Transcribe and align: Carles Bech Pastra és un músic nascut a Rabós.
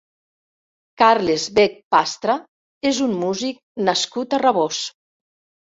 Carles 1.01 1.45
Bech 1.59 1.77
Pastra 1.97 2.39
és 2.93 3.05
un 3.11 3.15
músic 3.27 3.61
nascut 3.93 4.37
a 4.41 4.45
Rabós. 4.47 4.87